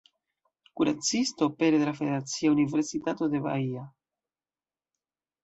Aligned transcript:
Kuracisto 0.79 1.47
pere 1.59 1.81
de 1.83 1.89
la 1.89 1.93
Federacia 1.99 2.55
Universitato 2.55 3.29
de 3.35 3.43
Bahia. 3.45 3.87